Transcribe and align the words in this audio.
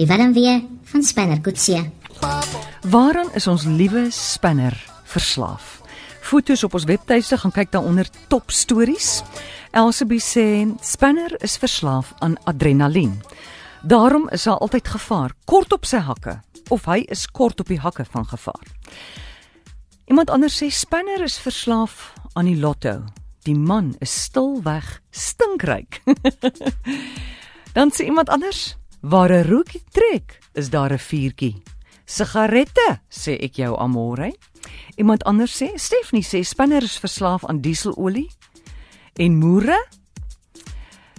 Die 0.00 0.06
warm 0.08 0.30
weer 0.32 0.62
van 0.88 1.02
Spanner 1.04 1.40
Kutsie. 1.44 1.82
Waaraan 2.88 3.28
is 3.36 3.46
ons 3.46 3.66
liewe 3.68 4.06
spinner 4.08 4.72
verslaaf? 5.04 5.82
Fotos 6.24 6.64
op 6.64 6.78
ons 6.78 6.86
webtuiste 6.88 7.36
gaan 7.36 7.52
kyk 7.52 7.74
daaronder 7.76 8.08
top 8.32 8.54
stories. 8.56 9.20
Elsabie 9.76 10.22
sê 10.24 10.64
spinner 10.80 11.36
is 11.44 11.58
verslaaf 11.60 12.14
aan 12.24 12.38
adrenalien. 12.48 13.18
Daarom 13.84 14.30
is 14.32 14.48
daar 14.48 14.64
altyd 14.64 14.88
gevaar 14.88 15.36
kort 15.44 15.72
op 15.76 15.84
sy 15.84 16.00
hakke 16.08 16.38
of 16.72 16.88
hy 16.88 17.02
is 17.12 17.26
kort 17.28 17.60
op 17.60 17.68
die 17.68 17.80
hakke 17.84 18.08
van 18.08 18.24
gevaar. 18.32 18.64
Iemand 20.08 20.32
anders 20.32 20.56
sê 20.56 20.72
spinner 20.72 21.20
is 21.28 21.36
verslaaf 21.36 22.14
aan 22.32 22.48
die 22.48 22.56
lotto. 22.56 23.02
Die 23.44 23.56
man 23.56 23.92
is 24.00 24.22
stilweg 24.24 25.02
stinkryk. 25.12 26.00
Dan 27.78 27.92
sê 27.94 28.04
iemand 28.10 28.28
anders, 28.28 28.76
waar 29.00 29.30
'n 29.30 29.46
rookie 29.46 29.82
trek, 29.90 30.38
is 30.52 30.70
daar 30.70 30.92
'n 30.92 30.98
vuurtjie. 30.98 31.62
Sigarette, 32.04 33.00
sê 33.08 33.38
ek 33.38 33.54
jou 33.54 33.78
amore. 33.78 34.34
Iemand 34.96 35.24
anders 35.24 35.62
sê, 35.62 35.66
Stephanie 35.74 36.24
sê 36.24 36.42
spinner 36.42 36.82
is 36.82 36.98
verslaaf 36.98 37.44
aan 37.44 37.60
dieselolie 37.60 38.30
en 39.12 39.38
moere. 39.38 39.86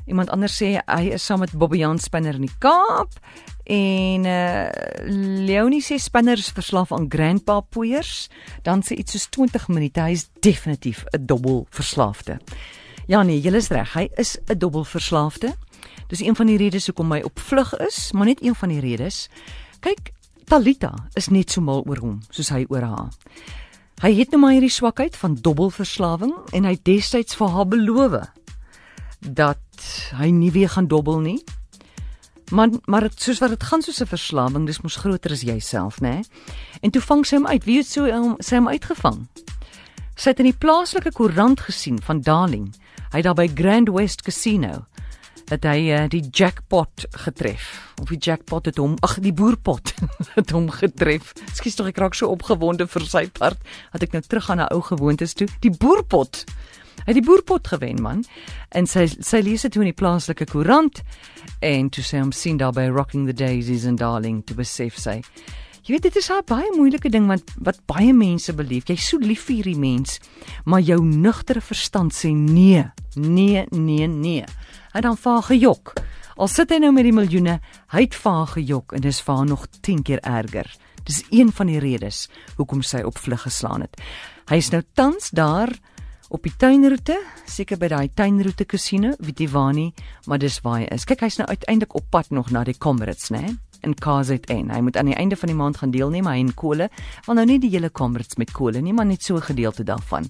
Iemand 0.05 0.30
anders 0.30 0.62
sê 0.62 0.81
hy 0.86 1.03
is 1.14 1.26
saam 1.26 1.40
met 1.40 1.52
Bobbejaan 1.52 2.00
spinner 2.00 2.34
in 2.34 2.41
die 2.41 2.58
Kaap 2.58 3.14
en 3.64 4.26
uh 4.26 4.70
Leonie 5.45 5.84
sê 5.84 5.95
spinner 5.95 6.38
is 6.38 6.52
verslaaf 6.52 6.91
aan 6.91 7.05
grandpa 7.09 7.59
poeiers. 7.59 8.30
Dan 8.62 8.81
sê 8.81 8.95
iets 8.95 9.12
soos 9.12 9.30
20 9.30 9.67
minute, 9.67 10.02
hy 10.02 10.12
is 10.12 10.30
definitief 10.39 11.05
'n 11.14 11.26
dobbel 11.26 11.67
verslaafde. 11.70 12.39
Ja 13.08 13.23
nee, 13.23 13.41
jy 13.41 13.55
is 13.55 13.70
reg, 13.70 13.94
hy 13.94 14.09
is 14.17 14.38
'n 14.48 14.58
dobbel 14.58 14.84
verslaafde. 14.84 15.55
Dis 16.09 16.23
een 16.26 16.36
van 16.36 16.49
die 16.49 16.58
redes 16.58 16.88
hoekom 16.90 17.12
hy 17.13 17.22
op 17.22 17.40
vlug 17.40 17.76
is, 17.86 18.09
maar 18.17 18.26
net 18.26 18.41
een 18.41 18.55
van 18.58 18.72
die 18.73 18.81
redes. 18.81 19.27
Kyk, 19.86 20.11
Talita 20.50 20.95
is 21.14 21.30
net 21.30 21.53
so 21.53 21.61
mal 21.61 21.84
oor 21.86 22.02
hom 22.02 22.16
soos 22.34 22.50
hy 22.50 22.64
oor 22.73 22.81
haar. 22.81 23.11
Hy 24.02 24.09
het 24.17 24.34
nou 24.34 24.39
maar 24.42 24.56
hierdie 24.56 24.73
swakheid 24.73 25.17
van 25.19 25.38
dobbelverslawing 25.38 26.34
en 26.58 26.66
hy 26.66 26.73
het 26.78 26.86
destyds 26.88 27.38
vir 27.38 27.53
haar 27.53 27.67
beloof 27.69 28.16
dat 29.19 29.89
hy 30.17 30.31
nie 30.34 30.50
weer 30.56 30.72
gaan 30.73 30.88
dobbel 30.89 31.19
nie. 31.22 31.38
Maar 32.50 32.73
maar 32.89 33.06
het, 33.06 33.22
soos 33.22 33.44
wat 33.44 33.53
dit 33.53 33.64
gaan 33.64 33.86
soos 33.86 34.02
'n 34.02 34.09
verslawing, 34.09 34.66
dis 34.66 34.81
mos 34.81 34.95
groter 34.95 35.31
as 35.31 35.41
jouself, 35.41 36.02
né? 36.02 36.23
En 36.81 36.89
toe 36.89 37.02
vang 37.02 37.25
sy 37.25 37.36
hom 37.36 37.47
uit. 37.47 37.64
Wie 37.64 37.78
het 37.78 37.88
so 37.88 38.06
um, 38.06 38.36
sy 38.39 38.56
hom 38.56 38.67
uitgevang? 38.67 39.28
Sy 40.16 40.30
het 40.30 40.39
in 40.39 40.45
die 40.45 40.58
plaaslike 40.58 41.12
koerant 41.12 41.59
gesien 41.59 42.02
van 42.02 42.22
Darling. 42.22 42.73
Hy 43.12 43.22
daar 43.22 43.36
by 43.36 43.47
Grand 43.53 43.89
West 43.89 44.22
Casino 44.22 44.88
dat 45.50 45.66
hy 45.67 45.89
uh, 45.92 46.03
die 46.11 46.23
jackpot 46.31 47.05
getref. 47.25 47.69
Of 48.02 48.11
die 48.14 48.19
jackpot 48.22 48.69
het 48.69 48.78
hom, 48.81 48.95
ag 49.05 49.17
die 49.23 49.33
boerpot 49.36 49.94
het 50.38 50.53
hom 50.56 50.69
getref. 50.73 51.33
Ekskuus 51.50 51.80
tog 51.80 51.89
ek 51.91 52.02
raak 52.02 52.17
so 52.17 52.30
opgewonde 52.31 52.88
vir 52.89 53.08
sy 53.09 53.25
part 53.33 53.59
dat 53.94 54.06
ek 54.06 54.17
nou 54.17 54.23
terug 54.25 54.50
gaan 54.50 54.61
na 54.61 54.69
ou 54.75 54.81
gewoontes 54.86 55.36
toe. 55.38 55.50
Die 55.66 55.73
boerpot. 55.73 56.44
Hy 57.00 57.08
het 57.14 57.17
die 57.17 57.25
boerpot 57.25 57.67
gewen 57.72 58.02
man. 58.03 58.25
En 58.75 58.89
sy 58.89 59.08
sy 59.09 59.41
lees 59.45 59.66
dit 59.66 59.73
toe 59.73 59.86
in 59.86 59.91
die 59.91 59.97
plaaslike 59.97 60.50
koerant 60.52 61.02
en 61.66 61.89
toe 61.89 62.03
sy 62.06 62.22
hom 62.22 62.34
sien 62.36 62.59
daar 62.59 62.75
by 62.75 62.89
Rocking 62.91 63.25
the 63.28 63.34
Daisies 63.34 63.88
en 63.89 63.97
Darling 64.00 64.44
to 64.45 64.58
besef 64.58 65.00
sy. 65.00 65.19
Jy 65.83 65.95
weet 65.95 66.03
dit 66.03 66.16
is 66.16 66.30
'n 66.30 66.44
baie 66.45 66.72
moeilike 66.75 67.09
ding 67.09 67.27
want 67.27 67.44
wat 67.58 67.80
baie 67.85 68.13
mense 68.13 68.53
belief. 68.53 68.88
Jy's 68.88 69.08
so 69.08 69.17
lief 69.17 69.45
vir 69.47 69.55
hierdie 69.55 69.80
mens, 69.80 70.19
maar 70.66 70.81
jou 70.81 71.02
nugtere 71.02 71.61
verstand 71.61 72.13
sê 72.13 72.33
nee. 72.33 72.91
Nee, 73.16 73.66
nee, 73.72 74.07
nee. 74.07 74.45
Hy 74.94 75.02
dan 75.02 75.17
vaar 75.17 75.44
gejok. 75.44 75.94
Al 76.38 76.47
sit 76.47 76.69
hy 76.69 76.77
nou 76.80 76.91
met 76.91 77.03
die 77.03 77.13
miljoene, 77.13 77.59
hy 77.91 78.02
het 78.02 78.16
vaar 78.16 78.47
gejok 78.47 78.94
en 78.94 79.02
dis 79.02 79.22
vir 79.22 79.35
haar 79.35 79.45
nog 79.45 79.67
10 79.81 80.03
keer 80.03 80.19
erger. 80.19 80.75
Dis 81.03 81.23
een 81.31 81.52
van 81.52 81.67
die 81.67 81.80
redes 81.80 82.30
hoekom 82.55 82.81
sy 82.81 83.02
op 83.02 83.17
vlug 83.17 83.41
geslaan 83.41 83.81
het. 83.81 84.00
Hy 84.50 84.56
is 84.56 84.69
nou 84.72 84.81
tans 84.94 85.29
daar 85.29 85.73
op 86.29 86.44
die 86.45 86.53
tuinroete, 86.57 87.18
seker 87.45 87.78
by 87.78 87.89
daai 87.89 88.09
tuinroete 88.13 88.66
casino, 88.66 89.16
weet 89.19 89.39
jy 89.39 89.50
waar 89.50 89.73
nie, 89.73 89.94
maar 90.28 90.39
dis 90.39 90.59
waar 90.62 90.79
hy 90.79 90.88
is. 90.94 91.06
Kyk, 91.09 91.25
hy's 91.25 91.39
nou 91.41 91.47
uiteindelik 91.50 91.95
op 91.97 92.06
pad 92.13 92.29
nog 92.31 92.51
na 92.53 92.63
die 92.63 92.78
Comrades, 92.78 93.31
né? 93.34 93.57
In 93.81 93.94
KZN. 93.94 94.69
Hy 94.69 94.79
moet 94.81 94.97
aan 94.97 95.06
die 95.06 95.16
einde 95.16 95.35
van 95.35 95.47
die 95.51 95.57
maand 95.57 95.78
gaan 95.78 95.91
deelneem 95.91 96.28
hy 96.28 96.38
en 96.40 96.53
Kole, 96.53 96.90
want 97.25 97.38
nou 97.38 97.45
nie 97.45 97.59
die 97.59 97.69
hele 97.69 97.91
Comrades 97.91 98.35
met 98.38 98.51
Kole 98.51 98.81
nie, 98.81 98.94
maar 98.94 99.06
net 99.06 99.23
so 99.23 99.35
'n 99.35 99.41
gedeelte 99.41 99.84
daarvan. 99.84 100.29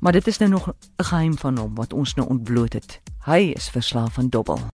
Maar 0.00 0.12
dit 0.12 0.26
is 0.26 0.38
nou 0.38 0.50
nog 0.50 0.68
'n 0.68 1.04
geheim 1.04 1.38
van 1.38 1.58
hom 1.58 1.74
wat 1.74 1.92
ons 1.92 2.14
nou 2.14 2.28
ontbloot 2.28 2.72
het. 2.72 3.00
Hy 3.24 3.52
is 3.54 3.68
verslaaf 3.68 4.18
aan 4.18 4.28
dobbel. 4.28 4.58